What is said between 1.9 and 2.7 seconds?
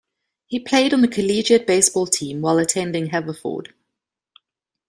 team while